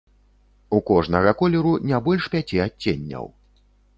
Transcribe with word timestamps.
У 0.77 0.79
кожнага 0.89 1.33
колеру 1.41 1.73
не 1.91 1.99
больш 2.09 2.23
пяці 2.37 2.61
адценняў. 2.65 3.25